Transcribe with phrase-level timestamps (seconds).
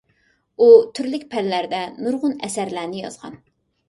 [0.59, 0.69] ئۇ
[0.99, 3.37] تۈرلۈك پەنلەردە نۇرغۇن ئەسەرلەرنى يازغان.